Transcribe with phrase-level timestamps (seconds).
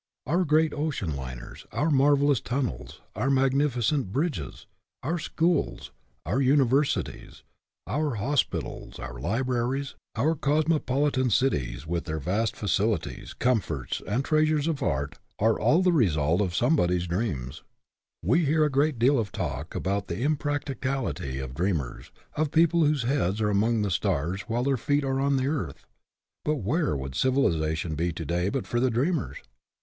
[0.25, 4.65] Our great 62 WORLD OWES TO DREAMERS ocean liners, our marvelous tunnels, our magnificent bridges,
[5.03, 5.91] our schools,
[6.25, 7.43] our univer sities,
[7.85, 14.81] our hospitals, our libraries, our cosmopolitan cities, with their vast facilities, comforts, and treasures of
[14.81, 17.61] art, are all the result of somebody's dreams.
[18.23, 23.03] We hear a great deal of talk about the impracticality of dreamers, of people whose
[23.03, 25.85] heads are among the stars while their feet are on the earth;
[26.43, 29.37] but where would civilization be to day but for the dreamers